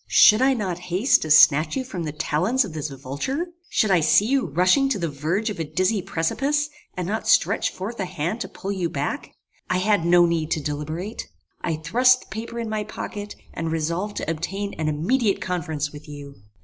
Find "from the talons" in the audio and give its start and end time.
1.83-2.65